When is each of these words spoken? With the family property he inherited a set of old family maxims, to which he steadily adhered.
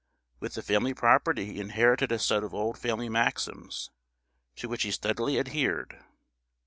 With 0.39 0.55
the 0.55 0.63
family 0.63 0.95
property 0.95 1.45
he 1.45 1.59
inherited 1.61 2.11
a 2.11 2.17
set 2.17 2.43
of 2.43 2.55
old 2.55 2.75
family 2.75 3.07
maxims, 3.07 3.91
to 4.55 4.67
which 4.67 4.81
he 4.81 4.89
steadily 4.89 5.37
adhered. 5.37 6.03